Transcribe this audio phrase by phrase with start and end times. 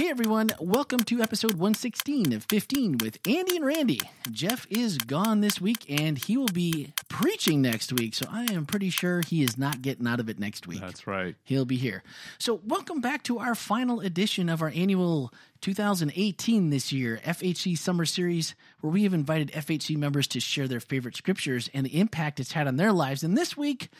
[0.00, 4.00] Hey everyone, welcome to episode 116 of 15 with Andy and Randy.
[4.30, 8.64] Jeff is gone this week and he will be preaching next week, so I am
[8.64, 10.80] pretty sure he is not getting out of it next week.
[10.80, 11.36] That's right.
[11.44, 12.02] He'll be here.
[12.38, 18.06] So, welcome back to our final edition of our annual 2018 this year FHC Summer
[18.06, 22.40] Series, where we have invited FHC members to share their favorite scriptures and the impact
[22.40, 23.22] it's had on their lives.
[23.22, 23.90] And this week,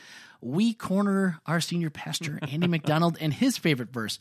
[0.41, 4.17] we corner our senior pastor, Andy McDonald, and his favorite verse.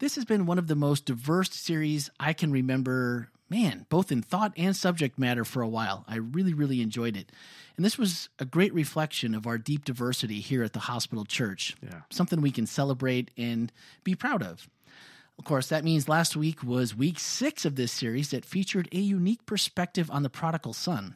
[0.00, 4.22] This has been one of the most diverse series I can remember, man, both in
[4.22, 6.06] thought and subject matter for a while.
[6.08, 7.30] I really, really enjoyed it.
[7.76, 11.76] And this was a great reflection of our deep diversity here at the hospital church.
[11.82, 12.00] Yeah.
[12.08, 13.70] Something we can celebrate and
[14.02, 14.70] be proud of.
[15.38, 18.98] Of course, that means last week was week six of this series that featured a
[18.98, 21.14] unique perspective on the prodigal son.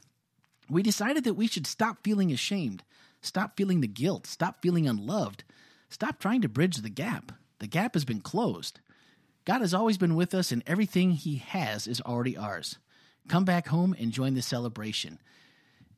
[0.68, 2.84] We decided that we should stop feeling ashamed,
[3.22, 5.42] stop feeling the guilt, stop feeling unloved,
[5.88, 7.32] stop trying to bridge the gap.
[7.60, 8.80] The gap has been closed.
[9.44, 12.78] God has always been with us, and everything He has is already ours.
[13.28, 15.18] Come back home and join the celebration.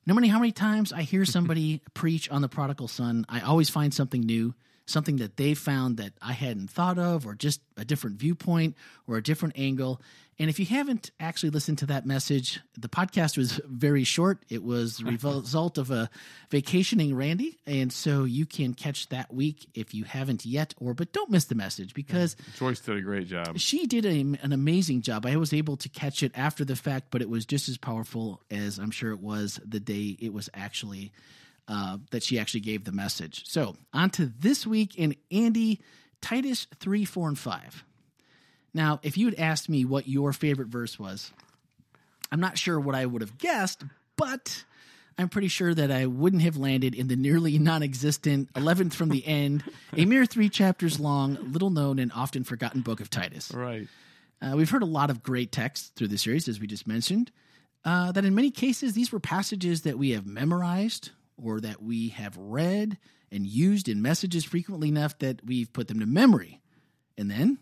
[0.05, 3.71] No matter how many times I hear somebody preach on the prodigal son, I always
[3.71, 4.55] find something new,
[4.87, 9.17] something that they found that I hadn't thought of, or just a different viewpoint or
[9.17, 10.01] a different angle.
[10.39, 14.45] And if you haven't actually listened to that message, the podcast was very short.
[14.51, 16.11] It was the result of a
[16.51, 20.75] vacationing Randy, and so you can catch that week if you haven't yet.
[20.79, 23.59] Or but don't miss the message because Joyce did a great job.
[23.59, 25.25] she did a, an amazing job.
[25.25, 28.43] I was able to catch it after the fact, but it was just as powerful
[28.51, 31.13] as I'm sure it was the day it was actually
[31.69, 33.45] uh, that she actually gave the message.
[33.47, 35.81] So on to this week in Andy
[36.21, 37.85] Titus three, four, and five.
[38.73, 41.33] Now, if you had asked me what your favorite verse was,
[42.31, 43.83] I'm not sure what I would have guessed,
[44.17, 44.65] but
[45.19, 49.09] I'm pretty sure that I wouldn't have landed in the nearly non existent 11th from
[49.09, 49.65] the end,
[49.97, 53.53] a mere three chapters long, little known, and often forgotten book of Titus.
[53.53, 53.89] Right.
[54.43, 57.33] Uh, we've heard a lot of great texts through the series, as we just mentioned,
[57.85, 61.11] uh, that in many cases, these were passages that we have memorized
[61.43, 62.99] or that we have read
[63.31, 66.61] and used in messages frequently enough that we've put them to memory.
[67.19, 67.59] And then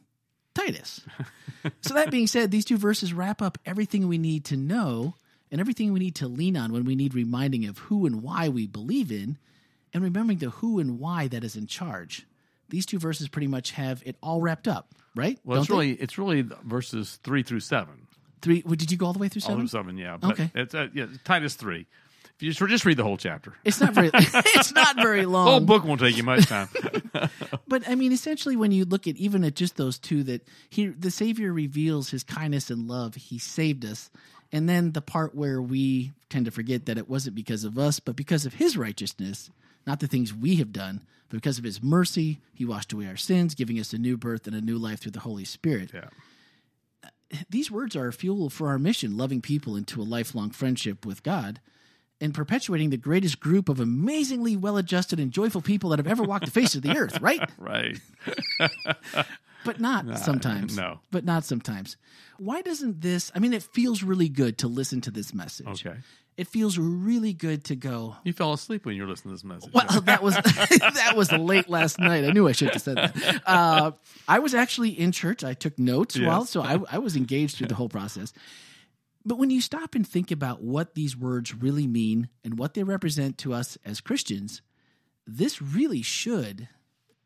[0.54, 1.00] Titus.
[1.80, 5.14] so, that being said, these two verses wrap up everything we need to know
[5.50, 8.48] and everything we need to lean on when we need reminding of who and why
[8.48, 9.38] we believe in
[9.92, 12.26] and remembering the who and why that is in charge.
[12.68, 15.38] These two verses pretty much have it all wrapped up, right?
[15.44, 15.74] Well, it's they?
[15.74, 18.06] really it's really verses three through seven.
[18.42, 18.62] Three.
[18.66, 19.68] Well, did you go all the way through All seven?
[19.68, 20.16] seven, yeah.
[20.20, 20.50] But Okay.
[20.54, 21.86] It's uh, yeah, Titus three.
[22.44, 23.54] You just, just read the whole chapter.
[23.64, 24.10] It's not very.
[24.14, 25.46] it's not very long.
[25.46, 26.68] The whole book won't take you much time.
[27.66, 30.88] But I mean, essentially, when you look at even at just those two, that he,
[30.88, 33.14] the Savior reveals His kindness and love.
[33.14, 34.10] He saved us,
[34.52, 37.98] and then the part where we tend to forget that it wasn't because of us,
[37.98, 39.50] but because of His righteousness,
[39.86, 41.00] not the things we have done,
[41.30, 44.46] but because of His mercy, He washed away our sins, giving us a new birth
[44.46, 45.92] and a new life through the Holy Spirit.
[45.94, 46.10] yeah.
[47.48, 51.60] these words are fuel for our mission, loving people into a lifelong friendship with God
[52.20, 56.22] and perpetuating the greatest group of amazingly well adjusted and joyful people that have ever
[56.22, 57.40] walked the face of the earth, right?
[57.58, 57.98] Right.
[59.64, 60.76] But not sometimes.
[60.76, 61.00] no.
[61.10, 61.96] But not sometimes.
[62.36, 63.32] Why doesn't this?
[63.34, 65.66] I mean, it feels really good to listen to this message.
[65.86, 65.96] Okay.
[66.36, 69.44] It feels really good to go, You fell asleep when you were listening to this
[69.44, 69.72] message.
[69.72, 72.24] well, that was that was late last night.
[72.24, 73.42] I knew I should have said that.
[73.46, 73.92] Uh,
[74.28, 75.42] I was actually in church.
[75.44, 76.26] I took notes Yes.
[76.26, 78.34] while, so I, I was engaged through the whole process.
[79.24, 82.82] But when you stop and think about what these words really mean and what they
[82.82, 84.60] represent to us as Christians,
[85.26, 86.68] this really should,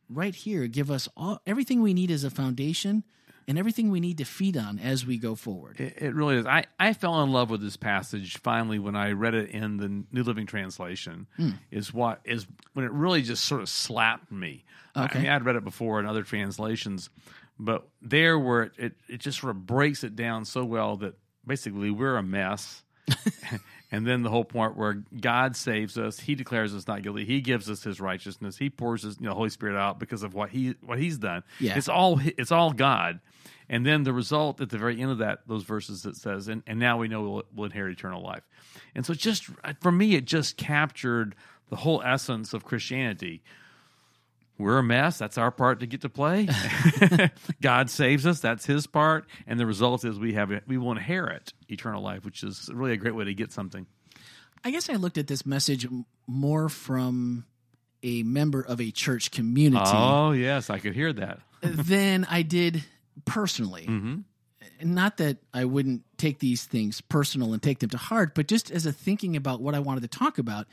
[0.09, 3.03] right here, give us all everything we need as a foundation
[3.49, 5.81] and everything we need to feed on as we go forward.
[5.81, 6.47] It, it really is.
[6.47, 10.05] I, I fell in love with this passage finally when I read it in the
[10.13, 11.27] New Living Translation.
[11.37, 11.51] Hmm.
[11.73, 14.65] Is what is when it really just sort of slapped me.
[14.95, 15.19] I- Okay.
[15.19, 17.09] I mean, I'd read it before in other translations,
[17.59, 21.15] but there where it, it, it just sort of breaks it down so well that
[21.49, 22.85] basically we're a mess.
[23.91, 27.25] and then the whole point where God saves us, He declares us not guilty.
[27.25, 28.59] He gives us His righteousness.
[28.59, 31.43] He pours His you know, Holy Spirit out because of what He what He's done.
[31.59, 31.77] Yeah.
[31.77, 33.21] It's all it's all God.
[33.69, 36.63] And then the result at the very end of that, those verses that says, and,
[36.67, 38.43] and now we know we'll, we'll inherit eternal life.
[38.95, 39.45] And so just
[39.81, 41.35] for me, it just captured
[41.69, 43.43] the whole essence of Christianity.
[44.59, 45.19] We're a mess.
[45.19, 46.49] That's our part to get to play.
[47.63, 48.41] God saves us.
[48.41, 49.27] That's His part.
[49.47, 52.97] And the result is we have we will inherit eternal life, which is really a
[52.97, 53.87] great way to get something.
[54.65, 55.87] I guess I looked at this message
[56.27, 57.45] more from
[58.03, 61.41] a member of a church community Oh yes, I could hear that.
[61.63, 62.85] than I did
[63.25, 63.87] personally.
[63.89, 64.93] Mm-hmm.
[64.93, 68.71] Not that I wouldn't take these things personal and take them to heart, but just
[68.71, 70.67] as a thinking about what I wanted to talk about.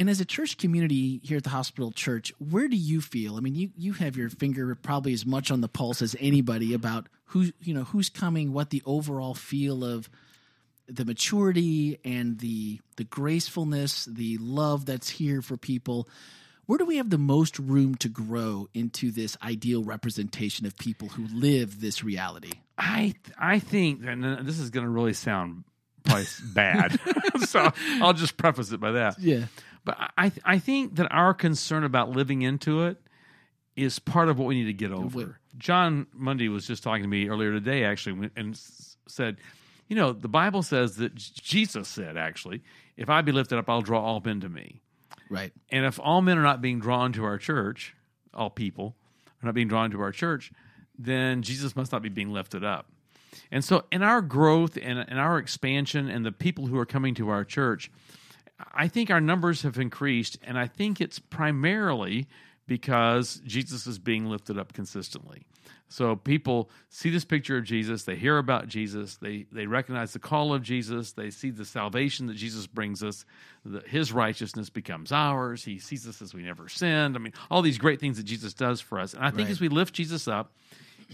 [0.00, 3.36] And as a church community here at the hospital church, where do you feel?
[3.36, 6.72] I mean, you, you have your finger probably as much on the pulse as anybody
[6.72, 10.08] about who you know who's coming, what the overall feel of
[10.88, 16.08] the maturity and the the gracefulness, the love that's here for people.
[16.64, 21.08] Where do we have the most room to grow into this ideal representation of people
[21.08, 22.52] who live this reality?
[22.78, 25.64] I I think, and uh, this is going to really sound
[26.04, 26.24] probably
[26.54, 26.98] bad,
[27.46, 27.70] so
[28.00, 29.18] I'll just preface it by that.
[29.18, 29.44] Yeah,
[29.84, 32.98] but I I think that our concern about living into it
[33.76, 35.38] is part of what we need to get over.
[35.58, 38.58] John Mundy was just talking to me earlier today, actually, and
[39.06, 39.38] said,
[39.88, 42.62] you know, the Bible says that Jesus said, actually,
[42.96, 44.82] if I be lifted up, I'll draw all men to me.
[45.28, 45.52] Right.
[45.70, 47.94] And if all men are not being drawn to our church,
[48.34, 48.96] all people
[49.42, 50.52] are not being drawn to our church,
[50.98, 52.86] then Jesus must not be being lifted up.
[53.50, 57.14] And so, in our growth and in our expansion and the people who are coming
[57.14, 57.90] to our church,
[58.72, 62.28] I think our numbers have increased, and I think it's primarily
[62.66, 65.46] because Jesus is being lifted up consistently.
[65.88, 70.20] So people see this picture of Jesus, they hear about Jesus, they they recognize the
[70.20, 73.24] call of Jesus, they see the salvation that Jesus brings us,
[73.64, 77.16] that his righteousness becomes ours, he sees us as we never sinned.
[77.16, 79.14] I mean, all these great things that Jesus does for us.
[79.14, 79.50] And I think right.
[79.50, 80.52] as we lift Jesus up,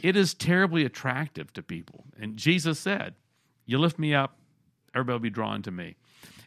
[0.02, 2.04] it is terribly attractive to people.
[2.20, 3.14] And Jesus said,
[3.64, 4.38] You lift me up,
[4.94, 5.96] everybody will be drawn to me.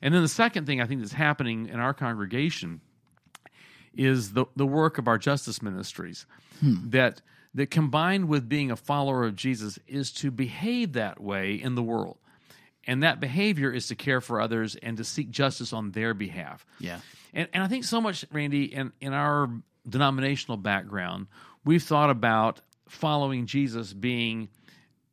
[0.02, 2.82] And then the second thing I think that's happening in our congregation
[3.94, 6.26] is the, the work of our justice ministries.
[6.60, 6.90] Hmm.
[6.90, 7.22] That
[7.56, 11.82] that combined with being a follower of Jesus is to behave that way in the
[11.82, 12.18] world.
[12.86, 16.66] And that behavior is to care for others and to seek justice on their behalf.
[16.80, 17.00] Yeah.
[17.34, 19.50] And, and I think so much, Randy, in, in our
[19.88, 21.28] denominational background,
[21.66, 24.50] we've thought about following Jesus being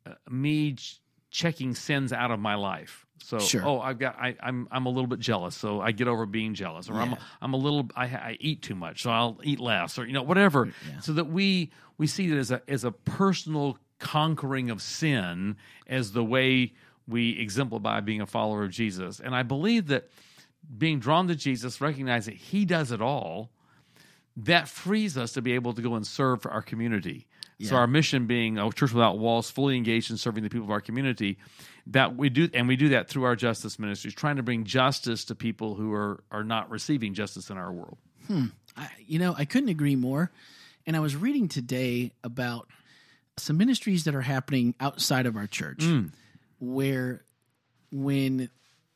[0.05, 1.01] uh, me ch-
[1.31, 3.06] checking sins out of my life.
[3.23, 3.65] So, sure.
[3.65, 6.53] oh, I've got, I, I'm, I'm a little bit jealous, so I get over being
[6.53, 7.01] jealous, or yeah.
[7.01, 10.13] I'm, I'm a little, I, I eat too much, so I'll eat less, or you
[10.13, 10.67] know, whatever.
[10.67, 10.99] Mm, yeah.
[10.99, 16.11] So that we we see it as a as a personal conquering of sin as
[16.11, 16.73] the way
[17.07, 19.19] we exemplify being a follower of Jesus.
[19.19, 20.09] And I believe that
[20.77, 23.49] being drawn to Jesus, recognize that He does it all,
[24.35, 27.27] that frees us to be able to go and serve for our community.
[27.57, 27.69] Yeah.
[27.69, 30.71] So our mission being a church without walls, fully engaged in serving the people of
[30.71, 31.39] our community,
[31.91, 35.25] that we do, and we do that through our justice ministries, trying to bring justice
[35.25, 37.97] to people who are are not receiving justice in our world.
[38.27, 38.45] Hmm.
[38.75, 40.31] I, you know, I couldn't agree more.
[40.85, 42.69] And I was reading today about
[43.37, 46.11] some ministries that are happening outside of our church mm.
[46.59, 47.23] where
[47.91, 48.49] when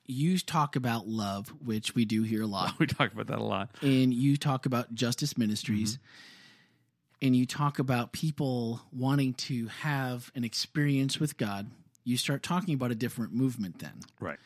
[0.06, 2.74] you talk about love, which we do here a lot.
[2.80, 3.70] We talk about that a lot.
[3.82, 5.94] And you talk about justice ministries.
[5.96, 7.28] Mm-hmm.
[7.28, 11.70] And you talk about people wanting to have an experience with God.
[12.03, 14.00] You start talking about a different movement then.
[14.19, 14.38] Right.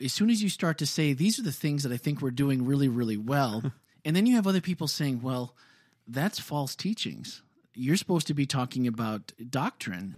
[0.00, 2.30] As soon as you start to say, these are the things that I think we're
[2.30, 3.72] doing really, really well.
[4.04, 5.54] and then you have other people saying, well,
[6.06, 7.42] that's false teachings.
[7.74, 10.16] You're supposed to be talking about doctrine.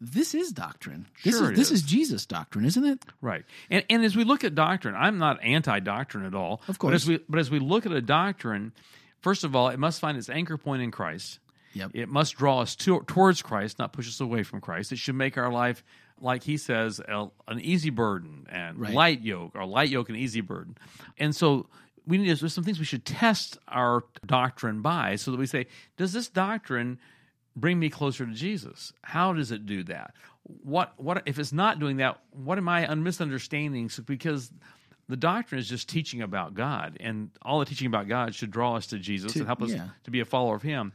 [0.00, 1.06] This is doctrine.
[1.24, 1.82] This sure is this is.
[1.82, 3.04] is Jesus doctrine, isn't it?
[3.20, 3.44] Right.
[3.70, 6.60] And and as we look at doctrine, I'm not anti-doctrine at all.
[6.68, 6.90] Of course.
[6.90, 8.72] But as we but as we look at a doctrine,
[9.20, 11.40] first of all, it must find its anchor point in Christ.
[11.78, 11.90] Yep.
[11.94, 14.92] It must draw us to, towards Christ, not push us away from Christ.
[14.92, 15.84] It should make our life,
[16.20, 18.92] like he says, a, an easy burden and right.
[18.92, 20.76] light yoke, or light yoke and easy burden.
[21.18, 21.68] And so
[22.08, 25.66] we need there's some things we should test our doctrine by so that we say
[25.96, 26.98] does this doctrine
[27.54, 31.78] bring me closer to jesus how does it do that what what if it's not
[31.78, 34.50] doing that what am i misunderstanding because
[35.08, 38.74] the doctrine is just teaching about god and all the teaching about god should draw
[38.74, 39.88] us to jesus to, and help us yeah.
[40.04, 40.92] to be a follower of him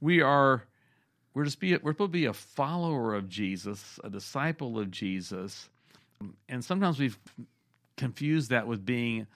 [0.00, 0.64] we are
[1.34, 5.68] we're just be we're supposed to be a follower of jesus a disciple of jesus
[6.48, 7.18] and sometimes we've
[7.96, 9.26] confused that with being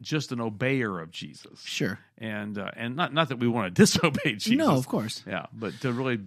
[0.00, 1.62] just an obeyer of Jesus.
[1.64, 1.98] Sure.
[2.18, 4.58] And uh, and not not that we want to disobey Jesus.
[4.58, 5.22] No, of course.
[5.26, 6.20] Yeah, but to really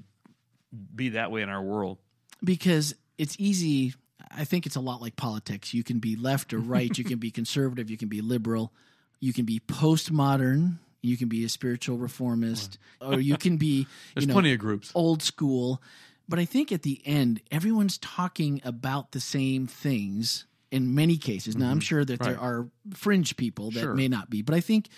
[0.95, 1.97] be that way in our world.
[2.43, 3.93] Because it's easy
[4.31, 5.73] I think it's a lot like politics.
[5.73, 8.71] You can be left or right, you can be conservative, you can be liberal,
[9.19, 14.23] you can be postmodern, you can be a spiritual reformist, or you can be There's
[14.23, 14.91] you know, plenty of groups.
[14.93, 15.81] Old school.
[16.27, 21.55] But I think at the end, everyone's talking about the same things in many cases.
[21.55, 21.71] Now, mm-hmm.
[21.71, 22.29] I'm sure that right.
[22.29, 23.93] there are fringe people that sure.
[23.95, 24.89] may not be, but I think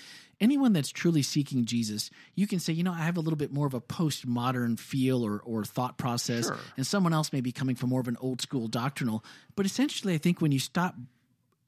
[0.41, 3.53] anyone that's truly seeking Jesus, you can say, you know, I have a little bit
[3.53, 6.58] more of a postmodern feel or, or thought process, sure.
[6.75, 9.24] and someone else may be coming from more of an old school doctrinal.
[9.55, 10.96] But essentially, I think when you stop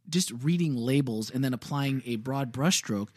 [0.10, 3.10] just reading labels and then applying a broad brushstroke,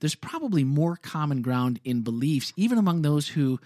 [0.00, 3.60] there's probably more common ground in beliefs, even among those who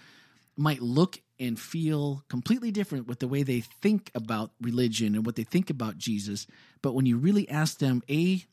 [0.57, 5.35] might look and feel completely different with the way they think about religion and what
[5.35, 6.47] they think about Jesus.
[6.81, 8.45] But when you really ask them, A,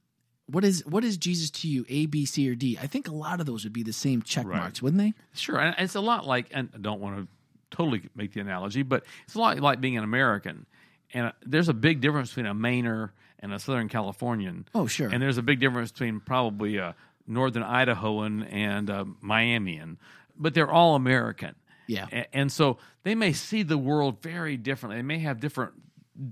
[0.46, 1.86] What is what is Jesus to you?
[1.88, 2.76] A, B, C, or D?
[2.82, 4.58] I think a lot of those would be the same check Right.
[4.58, 5.14] marks, wouldn't they?
[5.34, 7.28] Sure, and it's a lot like, and I don't want to
[7.76, 10.66] totally make the analogy, but it's a lot like being an American.
[11.14, 14.66] And there's a big difference between a Mainer and a Southern Californian.
[14.74, 15.08] Oh, sure.
[15.08, 16.94] And there's a big difference between probably a
[17.26, 19.96] Northern Idahoan and a Miamian,
[20.36, 21.54] but they're all American.
[21.86, 22.06] Yeah.
[22.12, 24.96] A- And so they may see the world very differently.
[24.98, 25.72] They may have different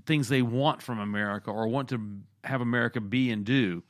[0.05, 3.83] things they want from America or want to have America be and do.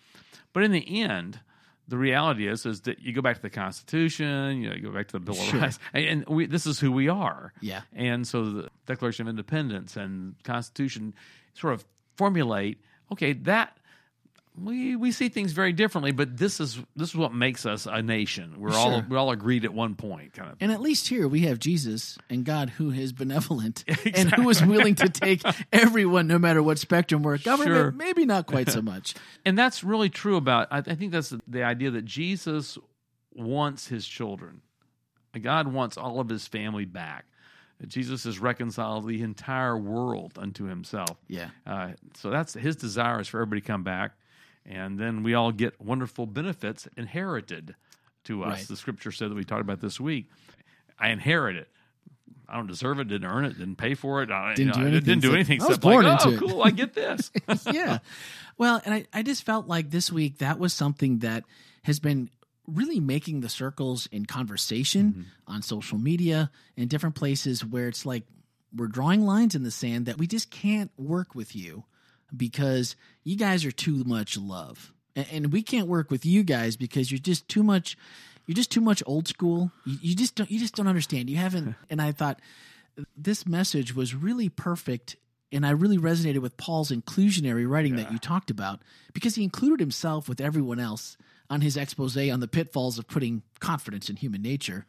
[0.53, 1.39] But in the end,
[1.87, 4.91] the reality is is that you go back to the Constitution, you, know, you go
[4.91, 5.55] back to the Bill Sure.
[5.57, 7.53] of Rights, and and we, this is who we are.
[7.61, 7.81] Yeah.
[7.93, 11.13] And so the Declaration of Independence and Constitution
[11.53, 12.79] sort of formulate,
[13.11, 13.77] okay, that
[14.63, 18.01] we we see things very differently, but this is this is what makes us a
[18.01, 18.55] nation.
[18.59, 19.05] We're all Sure.
[19.09, 20.57] we're all agreed at one point, kind of.
[20.61, 23.83] And at least here we have Jesus and God who is benevolent
[24.15, 25.41] and who is willing to take
[25.73, 27.91] everyone, no matter what spectrum we're government, Sure.
[27.91, 29.15] maybe not quite so much.
[29.45, 32.77] and that's really true about I, I think that's the, the idea that jesus
[33.33, 34.61] wants his children
[35.41, 37.25] god wants all of his family back
[37.87, 41.49] jesus has reconciled the entire world unto himself Yeah.
[41.65, 44.11] uh, so that's his desire is for everybody to come back
[44.65, 47.75] and then we all get wonderful benefits inherited
[48.23, 48.67] to us Right.
[48.67, 50.29] the scripture said that we talked about this week
[50.99, 51.67] i inherit it
[52.51, 53.07] I don't deserve it.
[53.07, 53.57] Didn't earn it.
[53.57, 54.29] Didn't pay for it.
[54.29, 55.61] I, Didn't you know, do I Didn't do anything.
[55.61, 55.61] anything.
[55.61, 56.63] I was born like, into oh, it." cool.
[56.63, 57.31] I get this.
[57.71, 57.99] yeah.
[58.57, 61.45] Well, and I, I just felt like this week that was something that
[61.83, 62.29] has been
[62.67, 65.21] really making the circles in conversation mm-hmm.
[65.53, 68.23] on social media and different places where it's like
[68.75, 71.85] we're drawing lines in the sand that we just can't work with you
[72.35, 74.93] because you guys are too much love.
[75.15, 77.97] And, and we can't work with you guys because you're just too much
[78.47, 79.71] you're just too much old school.
[79.85, 81.29] You, you just don't you just don't understand.
[81.29, 82.39] You haven't and I thought
[83.15, 85.15] this message was really perfect
[85.51, 88.81] and I really resonated with Paul's inclusionary writing that you talked about
[89.13, 91.17] because he included himself with everyone else
[91.49, 94.85] on his expose on the pitfalls of putting confidence in human nature.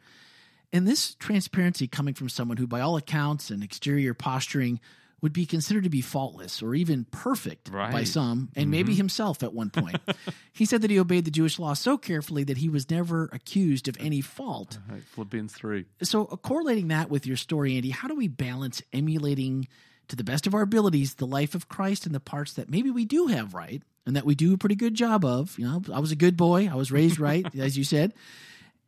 [0.71, 4.79] And this transparency coming from someone who, by all accounts and exterior posturing,
[5.23, 9.53] would be considered to be faultless or even perfect by some, and maybe himself at
[9.53, 9.95] one point.
[10.53, 13.87] he said that he obeyed the Jewish law so carefully that he was never accused
[13.87, 14.79] of any fault.
[14.91, 15.85] Right, Philippians 3.
[16.01, 19.67] so uh, correlating that with your story andy how do we balance emulating
[20.09, 22.91] to the best of our abilities the life of christ and the parts that maybe
[22.91, 25.57] we do have right and that we do a pretty good job of?
[25.57, 26.67] You know i was a good boy.
[26.69, 28.13] I was raised right as you said.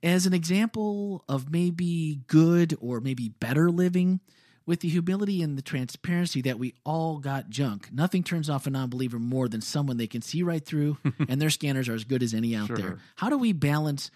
[0.03, 4.19] As an example of maybe good or maybe better living
[4.65, 7.89] with the humility and the transparency that we all got junk.
[7.93, 10.97] Nothing turns off a non-believer more than someone they can see right through,
[11.29, 12.97] and their scanners are as good as any out there.
[13.15, 14.09] How do we balance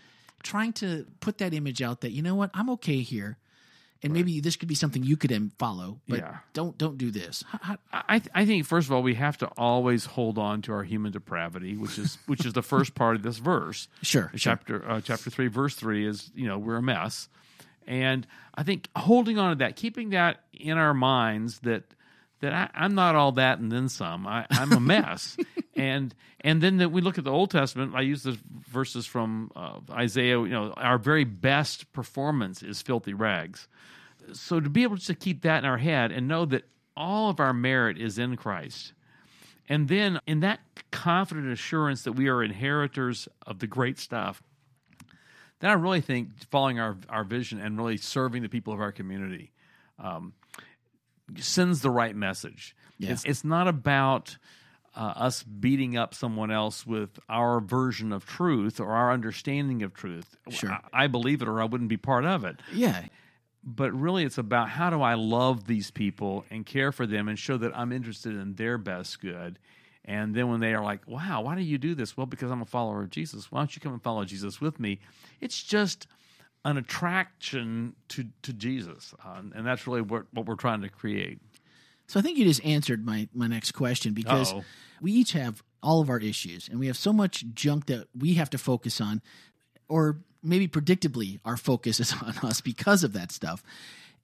[0.44, 3.38] trying to put that image out that you know what I'm okay here,
[4.02, 6.38] and maybe this could be something you could follow, but Yeah.
[6.54, 7.44] don't don't do this.
[7.48, 7.78] How, how,
[8.08, 10.84] I, th- I think first of all we have to always hold on to our
[10.84, 13.88] human depravity, which is which is the first part of this verse.
[14.02, 14.38] sure, sure.
[14.40, 17.28] Chapter uh, chapter three, verse three is you know we're a mess,
[17.90, 21.84] and I think holding on to that, keeping that in our minds that
[22.42, 24.26] that I, I'm not all that and then some.
[24.26, 25.36] I, I'm a mess,
[25.76, 27.96] and and then that we look at the Old Testament.
[27.96, 28.38] I use the
[28.70, 30.40] verses from uh, Isaiah.
[30.40, 33.68] You know, our very best performance is filthy rags.
[34.34, 36.66] So to be able to keep that in our head and know that
[36.96, 38.94] all of our merit is in Christ.
[39.68, 40.60] And then in that
[40.92, 44.44] confident assurance that we are inheritors of the great stuff,
[45.60, 48.92] then I really think following our, our vision and really serving the people of our
[48.92, 49.52] community
[49.98, 50.34] um,
[51.38, 52.76] sends the right message.
[52.98, 53.12] Yeah.
[53.12, 54.38] It's, it's not about
[54.96, 59.94] uh, us beating up someone else with our version of truth or our understanding of
[59.94, 60.36] truth.
[60.50, 60.72] Sure.
[60.72, 63.04] I, I believe it or I wouldn't be part of it yeah,
[63.64, 67.38] but really it's about how do I love these people and care for them and
[67.38, 69.60] show that I'm interested in their best good.
[70.10, 72.18] And then when they are like, wow, why do you do this?
[72.18, 73.52] Well, because I'm a follower of Jesus.
[73.52, 75.00] Why don't you come and follow Jesus with me?
[75.40, 76.08] It's just
[76.66, 79.14] an attraction to, to Jesus.
[79.24, 81.40] Uh, and that's really what, what we're trying to create.
[82.08, 84.64] So I think you just answered my my next question because Uh-oh.
[85.00, 88.34] we each have all of our issues and we have so much junk that we
[88.34, 89.22] have to focus on
[89.88, 93.62] or maybe predictably our focus is on us because of that stuff.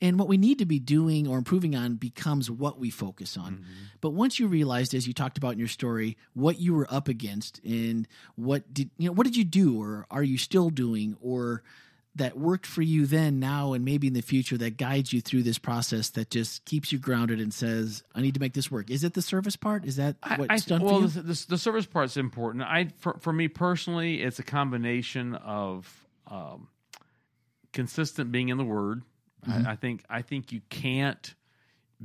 [0.01, 3.65] And what we need to be doing or improving on becomes what we focus on.
[4.01, 7.07] But once you realized, as you talked about in your story, what you were up
[7.07, 11.15] against and what did you know, what did you do or are you still doing
[11.21, 11.63] or
[12.15, 15.43] that worked for you then, now, and maybe in the future that guides you through
[15.43, 18.89] this process that just keeps you grounded and says, "I need to make this work."
[18.89, 19.85] Is it the service part?
[19.85, 21.07] Is that what's I, done well, for you?
[21.07, 22.63] The, the, the service part's important.
[22.63, 26.69] I for, for me personally, it's a combination of um,
[27.73, 29.03] consistent being in the Word.
[29.47, 29.67] Mm-hmm.
[29.67, 31.33] I, I think I think you can't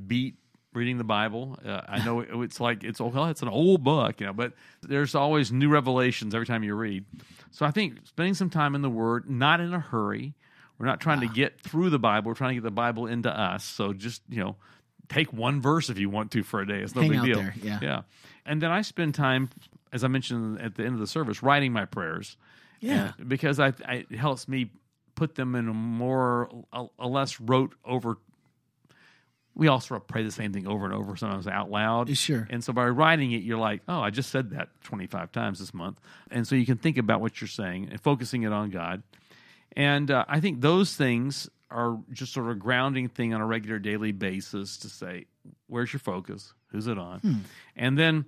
[0.07, 0.37] beat
[0.73, 1.59] reading the Bible.
[1.65, 4.53] Uh, I know it- it's like it's well, it's an old book, you know, but
[4.83, 7.05] there's always new revelations every time you read.
[7.51, 10.35] So I think spending some time in the Word, not in a hurry.
[10.79, 12.29] We're not trying to get through the Bible.
[12.29, 13.65] We're trying to get the Bible into us.
[13.65, 14.57] So just you know,
[15.09, 16.79] take one verse if you want to for a day.
[16.81, 17.37] It's no Hang big deal.
[17.39, 17.79] there, yeah.
[17.83, 18.03] yeah.
[18.47, 19.51] And then I spend time,
[19.93, 22.37] as I mentioned at the end of the service, writing my prayers.
[22.81, 23.13] Yeah.
[23.19, 24.71] And- because I, I it helps me
[25.14, 28.19] put them in a more a, a less rote over
[29.55, 32.17] we all sort of pray the same thing over and over sometimes out loud.
[32.17, 32.47] Sure.
[32.50, 35.75] and so by writing it you're like oh i just said that 25 times this
[35.75, 36.00] month.
[36.31, 39.02] And so you can think about what you're saying and focusing it on god.
[39.76, 43.47] And uh, i think those things are just sort of a grounding thing on a
[43.47, 45.26] regular daily basis to say
[45.69, 46.52] where's your focus?
[46.69, 47.21] Who's it on?
[47.21, 47.35] Hmm.
[47.76, 48.25] and then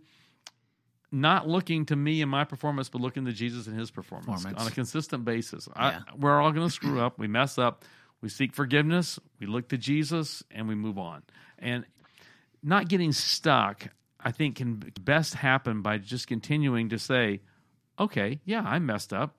[1.13, 4.61] not looking to me and my performance, but looking to Jesus and his performance, Performance.
[4.61, 5.69] on a consistent basis.
[5.77, 6.01] Yeah.
[6.07, 7.19] I, we're all going to screw up.
[7.19, 7.85] We mess up.
[8.23, 9.19] We seek forgiveness.
[9.39, 11.23] We look to Jesus and we move on.
[11.59, 11.85] And
[12.63, 13.89] not getting stuck,
[14.19, 17.41] I think, can best happen by just continuing to say,
[17.99, 19.37] okay, yeah, I messed up.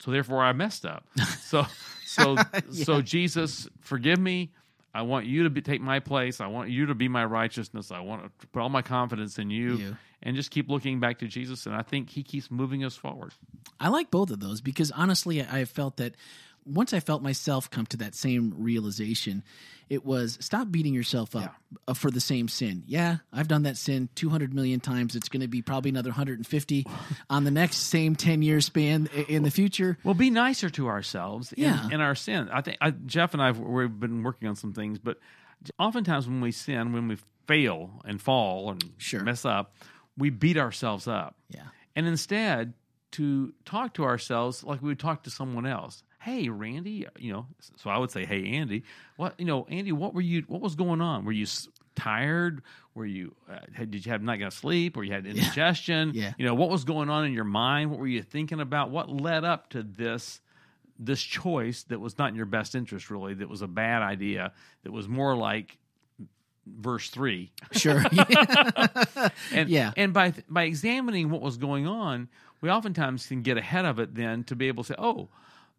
[0.00, 1.06] So therefore I messed up.
[1.44, 1.66] So
[2.06, 2.36] so
[2.72, 4.50] so Jesus, forgive me.
[4.94, 6.40] I want you to be, take my place.
[6.40, 7.90] I want you to be my righteousness.
[7.90, 9.96] I want to put all my confidence in you, You.
[10.24, 11.66] And just keep looking back to Jesus.
[11.66, 13.32] And I think He keeps moving us forward.
[13.78, 16.14] I like both of those because honestly, I felt that
[16.66, 19.42] once I felt myself come to that same realization,
[19.90, 21.54] it was stop beating yourself up
[21.86, 22.84] uh, for the same sin.
[22.86, 25.14] Yeah, I've done that sin 200 million times.
[25.14, 26.86] It's going to be probably another 150
[27.28, 29.98] on the next same 10 year span in the future.
[30.04, 31.88] Well, be nicer to ourselves in, Yeah.
[31.92, 32.48] in our sin.
[32.50, 35.18] I think I, Jeff and I we've been working on some things, but
[35.78, 39.22] oftentimes when we sin, when we fail and fall and Sure.
[39.22, 39.74] mess up,
[40.16, 41.36] we beat ourselves up.
[41.50, 41.62] Yeah.
[41.96, 42.74] and instead
[43.12, 46.02] to talk to ourselves like we would talk to someone else.
[46.20, 47.46] Hey, Randy, you know.
[47.76, 48.82] So I would say, Hey, Andy,
[49.16, 50.42] what you know, Andy, what were you?
[50.48, 51.24] What was going on?
[51.24, 52.62] Were you s- tired?
[52.94, 53.34] Were you?
[53.48, 54.96] Uh, had, did you have not enough sleep?
[54.96, 56.12] Or you had indigestion?
[56.14, 56.32] Yeah.
[56.38, 57.90] You know, what was going on in your mind?
[57.90, 58.90] What were you thinking about?
[58.90, 60.40] What led up to this?
[60.98, 63.34] This choice that was not in your best interest, really.
[63.34, 64.52] That was a bad idea.
[64.84, 65.76] That was more like
[66.66, 67.52] verse three.
[67.72, 68.04] Sure.
[69.52, 69.92] And, Yeah.
[69.96, 72.28] And by by examining what was going on,
[72.60, 75.28] we oftentimes can get ahead of it then to be able to say, oh,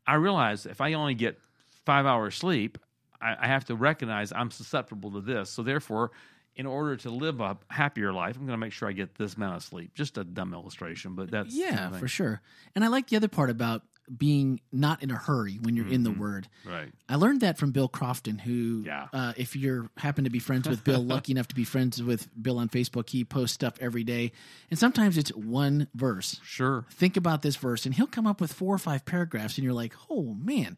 [0.06, 1.40] I realize if I only get
[1.86, 2.78] five hours sleep,
[3.22, 5.50] I, I have to recognize I'm susceptible to this.
[5.50, 6.12] So therefore,
[6.56, 9.36] in order to live a happier life, I'm going to make sure I get this
[9.36, 9.94] amount of sleep.
[9.94, 12.42] Just a dumb illustration, but that's yeah, for sure.
[12.76, 13.84] And I like the other part about
[14.16, 16.14] being not in a hurry when you're in Mm-hmm.
[16.14, 16.48] the word.
[16.66, 16.92] right.
[17.10, 19.08] I learned that from Bill Crofton, who, Yeah.
[19.14, 22.28] uh, if you're happen to be friends with Bill, lucky enough to be friends with
[22.42, 24.32] Bill on Facebook, he posts stuff every day,
[24.70, 26.40] and sometimes it's one verse.
[26.44, 26.86] Sure.
[26.92, 29.74] Think about this verse, and he'll come up with four or five paragraphs, and you're
[29.74, 30.78] like, "Oh man,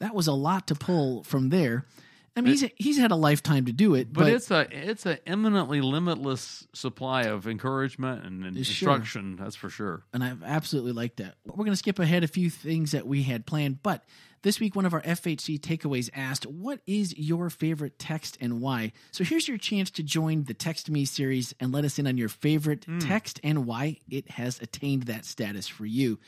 [0.00, 1.86] that was a lot to pull from there."
[2.36, 5.06] I mean, he's he's had a lifetime to do it, But, but, it's a it's
[5.06, 8.94] an eminently limitless supply of encouragement and, and Sure.
[8.94, 9.36] instruction.
[9.36, 10.02] That's for sure.
[10.12, 11.36] and I've absolutely liked that.
[11.44, 14.04] We're going to skip ahead a few things that we had planned, but
[14.42, 18.92] this week one of our FHC takeaways asked, "What is your favorite text and why?"
[19.12, 22.18] So here's your chance to join the Text Me series and let us in on
[22.18, 22.98] your favorite hmm.
[22.98, 26.18] text and why it has attained that status for you.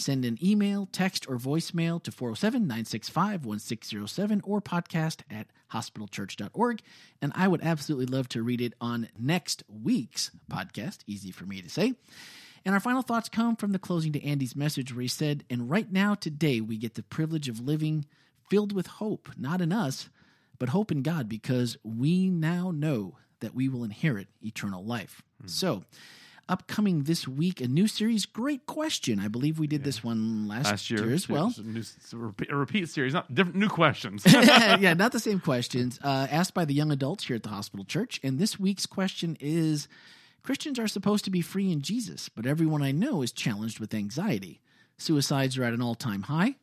[0.00, 6.80] Send an email, text, or voicemail to 407 965 1607 or podcast at hospitalchurch.org.
[7.20, 11.00] And I would absolutely love to read it on next week's podcast.
[11.06, 11.94] Easy for me to say.
[12.64, 15.68] And our final thoughts come from the closing to Andy's message, where he said, And
[15.70, 18.06] right now, today, we get the privilege of living
[18.48, 20.08] filled with hope, not in us,
[20.58, 25.22] but hope in God, because we now know that we will inherit eternal life.
[25.40, 25.48] Hmm.
[25.48, 25.84] So,
[26.50, 29.20] upcoming this week, a new series, Great Question.
[29.20, 31.54] I believe we did this one last, Last year, as well.
[31.56, 31.82] A, new,
[32.12, 34.24] repeat, a repeat series, not different new questions.
[34.26, 35.98] yeah, not the same questions.
[36.02, 38.20] Uh, asked by the young adults here at the hospital church.
[38.22, 39.88] And this week's question is
[40.42, 43.94] Christians are supposed to be free in Jesus, but everyone I know is challenged with
[43.94, 44.60] anxiety.
[44.98, 46.56] Suicides are at an all time high.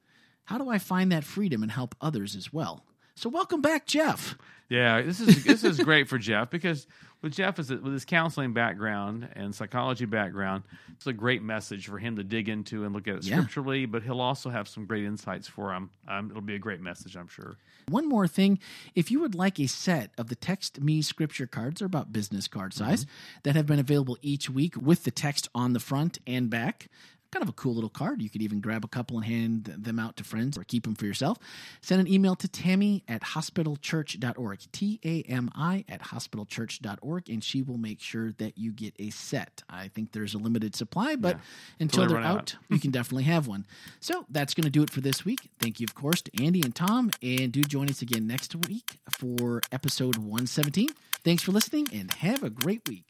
[0.45, 2.86] How do I find that freedom and help others as well?
[3.17, 4.38] So, welcome back, Jeff.
[4.69, 6.86] Yeah, this is this is great for Jeff because
[7.23, 11.97] with Jeff is with his counseling background and psychology background, it's a great message for
[11.97, 13.38] him to dig into and look at it Yeah.
[13.38, 13.88] scripturally.
[13.88, 15.89] But he'll also have some great insights for him.
[16.08, 17.58] Um, it'll be a great message, I'm sure.
[17.89, 18.60] One more thing
[18.93, 22.47] if you would like a set of the Text Me scripture cards, they're about business
[22.47, 23.08] card size,
[23.41, 26.88] that have been available each week with the text on the front and back.
[27.32, 28.22] Kind of a cool little card.
[28.22, 30.96] You could even grab a couple and hand them out to friends or keep them
[30.96, 31.38] for yourself.
[31.82, 37.62] Send an email to Tami at hospitalchurch.org, T A M I at hospitalchurch.org, and she
[37.62, 39.63] will make sure that you get a set.
[39.70, 41.38] I think there's a limited supply, but
[41.80, 42.56] until they they're out, out.
[42.70, 43.66] you can definitely have one.
[44.00, 45.50] So that's going to do it for this week.
[45.60, 47.12] Thank you, of course, to Andy and Tom.
[47.22, 50.90] And do join us again next week for episode 117.
[51.24, 53.04] Thanks for listening and have a great week.